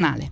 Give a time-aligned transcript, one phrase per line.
[0.00, 0.30] male.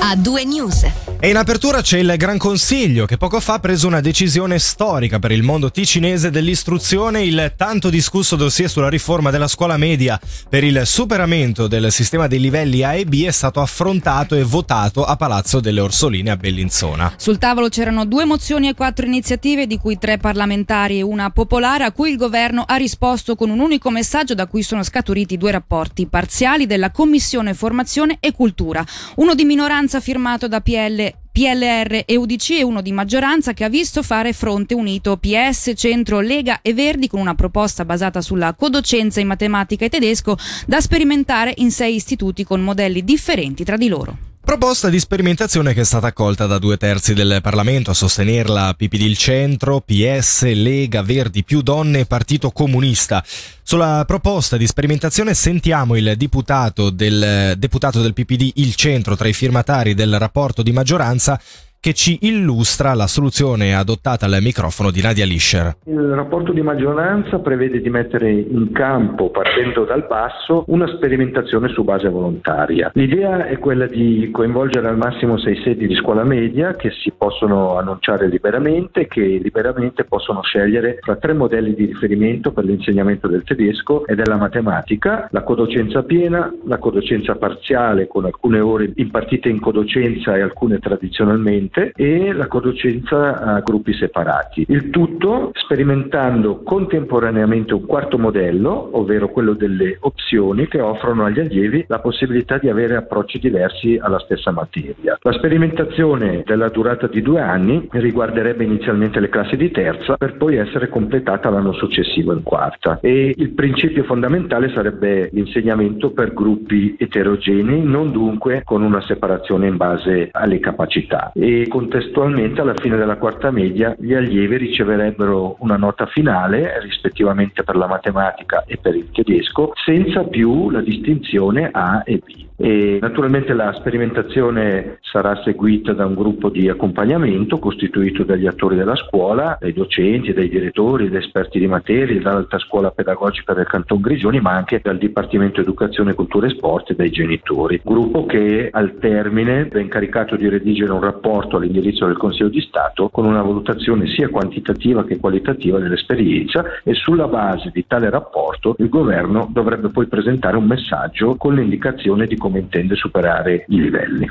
[0.00, 0.86] A due news.
[1.20, 5.18] E in apertura c'è il Gran Consiglio che poco fa ha preso una decisione storica
[5.18, 10.62] per il mondo ticinese dell'istruzione, il tanto discusso dossier sulla riforma della scuola media per
[10.62, 15.16] il superamento del sistema dei livelli A e B è stato affrontato e votato a
[15.16, 17.14] Palazzo delle Orsoline a Bellinzona.
[17.16, 21.82] Sul tavolo c'erano due mozioni e quattro iniziative, di cui tre parlamentari e una popolare,
[21.82, 25.50] a cui il governo ha risposto con un unico messaggio da cui sono scaturiti due
[25.50, 28.84] rapporti parziali della Commissione Formazione e Cultura,
[29.16, 33.68] uno di minoranza firmato da PL PLR e UDC e uno di maggioranza che ha
[33.68, 39.20] visto fare fronte unito PS, Centro, Lega e Verdi con una proposta basata sulla codocenza
[39.20, 44.27] in matematica e tedesco da sperimentare in sei istituti con modelli differenti tra di loro.
[44.48, 49.02] Proposta di sperimentazione che è stata accolta da due terzi del Parlamento a sostenerla PPD
[49.02, 53.22] il Centro, PS, Lega, Verdi, più donne e Partito Comunista.
[53.62, 59.34] Sulla proposta di sperimentazione sentiamo il deputato del, deputato del PPD il Centro tra i
[59.34, 61.38] firmatari del rapporto di maggioranza
[61.80, 65.76] che ci illustra la soluzione adottata al microfono di Nadia Lischer.
[65.84, 71.84] Il rapporto di maggioranza prevede di mettere in campo, partendo dal basso, una sperimentazione su
[71.84, 72.90] base volontaria.
[72.94, 77.76] L'idea è quella di coinvolgere al massimo sei sedi di scuola media che si possono
[77.78, 84.04] annunciare liberamente che liberamente possono scegliere tra tre modelli di riferimento per l'insegnamento del tedesco
[84.06, 90.36] e della matematica, la codocenza piena, la codocenza parziale con alcune ore impartite in codocenza
[90.36, 94.64] e alcune tradizionalmente docente e la codocenza a gruppi separati.
[94.68, 101.84] Il tutto sperimentando contemporaneamente un quarto modello, ovvero quello delle opzioni che offrono agli allievi
[101.88, 105.18] la possibilità di avere approcci diversi alla stessa materia.
[105.20, 110.56] La sperimentazione della durata di due anni riguarderebbe inizialmente le classi di terza per poi
[110.56, 117.82] essere completata l'anno successivo in quarta e il principio fondamentale sarebbe l'insegnamento per gruppi eterogenei,
[117.82, 121.32] non dunque con una separazione in base alle capacità.
[121.34, 127.76] E contestualmente alla fine della quarta media gli allievi riceverebbero una nota finale rispettivamente per
[127.76, 132.47] la matematica e per il tedesco senza più la distinzione A e B.
[132.60, 138.96] E naturalmente la sperimentazione sarà seguita da un gruppo di accompagnamento costituito dagli attori della
[138.96, 144.40] scuola, dai docenti, dai direttori, dagli esperti di materie, dall'alta scuola pedagogica del Canton Grigioni,
[144.40, 147.80] ma anche dal Dipartimento Educazione, Cultura e Sport e dai genitori.
[147.84, 153.08] Gruppo che al termine è incaricato di redigere un rapporto all'indirizzo del Consiglio di Stato
[153.08, 158.88] con una valutazione sia quantitativa che qualitativa dell'esperienza e sulla base di tale rapporto il
[158.88, 164.30] governo dovrebbe poi presentare un messaggio con l'indicazione di come come intende superare i livelli.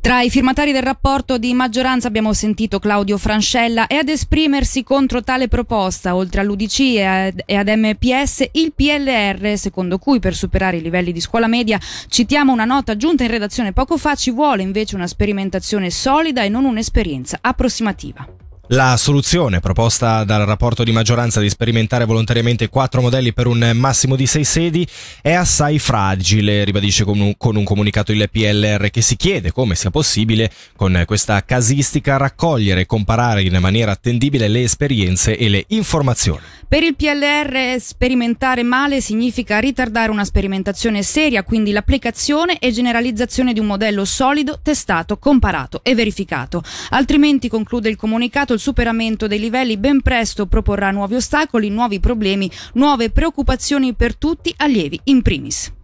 [0.00, 5.22] Tra i firmatari del rapporto di maggioranza abbiamo sentito Claudio Francella e ad esprimersi contro
[5.22, 11.12] tale proposta, oltre all'UDC e ad MPS, il PLR, secondo cui per superare i livelli
[11.12, 11.78] di scuola media,
[12.08, 16.48] citiamo una nota giunta in redazione poco fa, ci vuole invece una sperimentazione solida e
[16.48, 18.41] non un'esperienza approssimativa.
[18.68, 24.14] La soluzione proposta dal rapporto di maggioranza di sperimentare volontariamente quattro modelli per un massimo
[24.14, 24.86] di sei sedi
[25.20, 29.74] è assai fragile, ribadisce con un, con un, comunicato il PLR che si chiede come
[29.74, 35.64] sia possibile con questa casistica raccogliere e comparare in maniera attendibile le esperienze e le
[35.68, 36.40] informazioni.
[36.72, 43.60] Per il PLR sperimentare male significa ritardare una sperimentazione seria, quindi l'applicazione e generalizzazione di
[43.60, 46.62] un modello solido, testato, comparato e verificato.
[46.90, 52.48] Altrimenti, conclude il comunicato, il superamento dei livelli ben presto proporrà nuovi ostacoli, nuovi problemi,
[52.74, 55.81] nuove preoccupazioni per tutti, allievi in primis.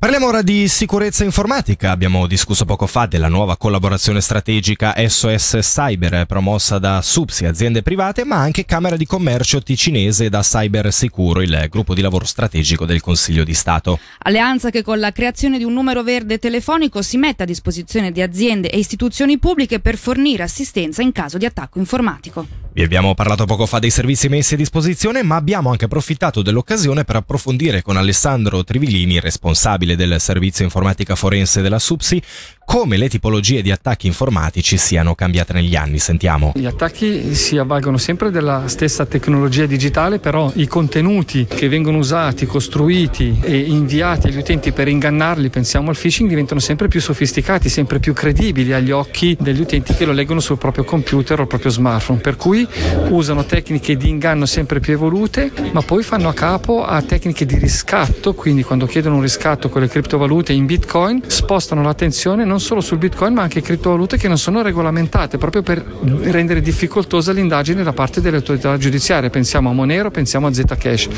[0.00, 1.90] Parliamo ora di sicurezza informatica.
[1.90, 8.24] Abbiamo discusso poco fa della nuova collaborazione strategica SOS Cyber promossa da SUPSI, aziende private,
[8.24, 13.02] ma anche Camera di Commercio ticinese da Cyber Sicuro, il gruppo di lavoro strategico del
[13.02, 13.98] Consiglio di Stato.
[14.20, 18.22] Alleanza che con la creazione di un numero verde telefonico si mette a disposizione di
[18.22, 22.59] aziende e istituzioni pubbliche per fornire assistenza in caso di attacco informatico.
[22.72, 27.02] Vi abbiamo parlato poco fa dei servizi messi a disposizione, ma abbiamo anche approfittato dell'occasione
[27.02, 32.22] per approfondire con Alessandro Trivilini, responsabile del servizio informatica forense della SUPSI,
[32.70, 35.98] come le tipologie di attacchi informatici siano cambiate negli anni.
[35.98, 36.52] Sentiamo.
[36.54, 42.46] Gli attacchi si avvalgono sempre della stessa tecnologia digitale, però i contenuti che vengono usati,
[42.46, 47.98] costruiti e inviati agli utenti per ingannarli, pensiamo al phishing, diventano sempre più sofisticati, sempre
[47.98, 51.72] più credibili agli occhi degli utenti che lo leggono sul proprio computer o il proprio
[51.72, 52.20] smartphone.
[52.20, 52.64] Per cui
[53.08, 57.58] usano tecniche di inganno sempre più evolute, ma poi fanno a capo a tecniche di
[57.58, 62.68] riscatto, quindi quando chiedono un riscatto con le criptovalute in bitcoin, spostano l'attenzione non non
[62.68, 67.82] solo sul bitcoin ma anche criptovalute che non sono regolamentate proprio per rendere difficoltosa l'indagine
[67.82, 69.30] da parte delle autorità giudiziarie.
[69.30, 71.08] Pensiamo a Monero, pensiamo a Zcash,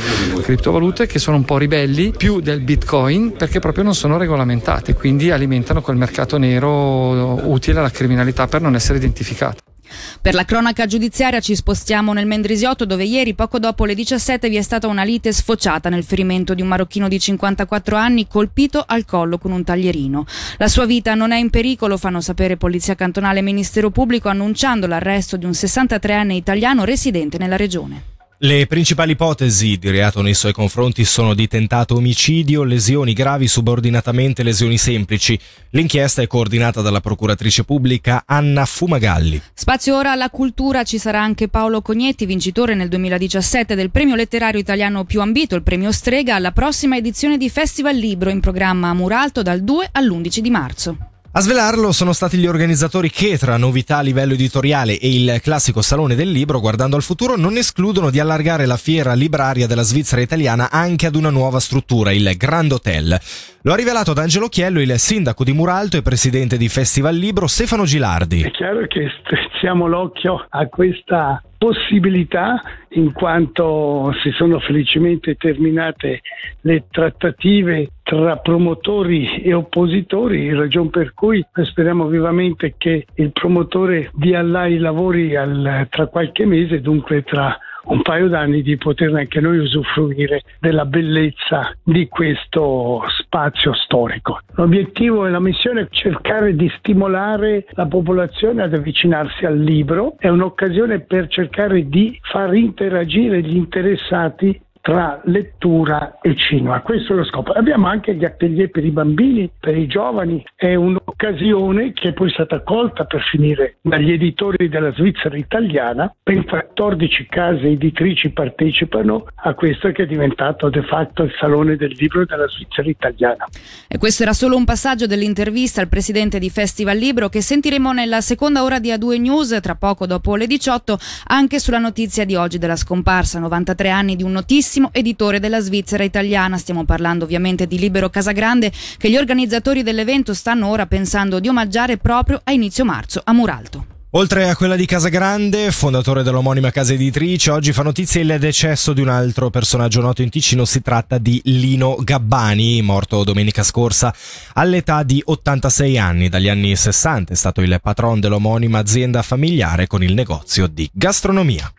[0.41, 5.33] criptovalute che sono un po' ribelli più del bitcoin perché proprio non sono regolamentate, quindi
[5.33, 9.71] alimentano quel mercato nero utile alla criminalità per non essere identificate.
[10.21, 14.56] Per la cronaca giudiziaria ci spostiamo nel Mendrisiotto dove ieri poco dopo le 17 vi
[14.56, 19.05] è stata una lite sfociata nel ferimento di un marocchino di 54 anni colpito al
[19.05, 20.25] collo con un taglierino.
[20.59, 24.87] La sua vita non è in pericolo, fanno sapere Polizia Cantonale e Ministero Pubblico annunciando
[24.87, 28.11] l'arresto di un 63enne italiano residente nella regione.
[28.44, 34.43] Le principali ipotesi di reato nei suoi confronti sono di tentato omicidio, lesioni gravi subordinatamente
[34.43, 35.39] lesioni semplici.
[35.71, 39.41] L'inchiesta è coordinata dalla procuratrice pubblica Anna Fumagalli.
[39.55, 44.59] Spazio ora alla cultura, ci sarà anche Paolo Cognetti, vincitore nel 2017 del premio letterario
[44.59, 48.94] italiano più ambito, il premio Strega, alla prossima edizione di Festival Libro in programma a
[48.94, 51.12] Muralto dal 2 all'11 di marzo.
[51.34, 55.81] A svelarlo sono stati gli organizzatori che, tra novità a livello editoriale e il classico
[55.81, 60.20] Salone del Libro, guardando al futuro, non escludono di allargare la fiera libraria della Svizzera
[60.20, 63.19] italiana anche ad una nuova struttura, il Grand Hotel.
[63.62, 67.46] Lo ha rivelato ad Angelo Chiello il sindaco di Muralto e presidente di Festival Libro
[67.46, 68.43] Stefano Gilardi.
[68.43, 72.61] È chiaro che strizziamo l'occhio a questa possibilità
[72.94, 76.23] in quanto si sono felicemente terminate
[76.62, 84.43] le trattative tra promotori e oppositori, ragion per cui speriamo vivamente che il promotore dia
[84.43, 89.40] là i lavori al, tra qualche mese, dunque tra un paio d'anni di poter anche
[89.40, 94.40] noi usufruire della bellezza di questo spazio storico.
[94.55, 100.29] L'obiettivo e la missione è cercare di stimolare la popolazione ad avvicinarsi al libro, è
[100.29, 106.82] un'occasione per cercare di far interagire gli interessati tra lettura e cinema.
[106.82, 107.52] Questo è lo scopo.
[107.52, 110.75] Abbiamo anche gli atelier per i bambini, per i giovani, è
[111.12, 116.12] un'occasione che è poi stata colta per finire dagli editori della Svizzera italiana.
[116.23, 121.94] Ben 14 case editrici partecipano a questo che è diventato de facto il Salone del
[121.99, 123.47] Libro della Svizzera italiana.
[123.87, 128.20] E questo era solo un passaggio dell'intervista al presidente di Festival Libro che sentiremo nella
[128.20, 132.58] seconda ora di A2 News, tra poco dopo le 18, anche sulla notizia di oggi
[132.58, 136.56] della scomparsa, 93 anni di un notissimo editore della Svizzera italiana.
[136.56, 141.96] Stiamo parlando ovviamente di Libero Casagrande che gli organizzatori dell'evento stanno ora pensando di omaggiare
[141.96, 143.87] proprio a inizio marzo a Muralto.
[144.14, 149.00] Oltre a quella di Casagrande, fondatore dell'omonima casa editrice, oggi fa notizia il decesso di
[149.00, 150.64] un altro personaggio noto in Ticino.
[150.64, 154.14] Si tratta di Lino Gabbani, morto domenica scorsa
[154.52, 156.28] all'età di 86 anni.
[156.28, 161.72] Dagli anni 60 è stato il patron dell'omonima azienda familiare con il negozio di gastronomia.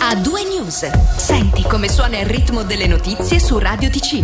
[0.00, 0.90] A due news.
[1.16, 4.16] Senti come suona il ritmo delle notizie su Radio Ticino.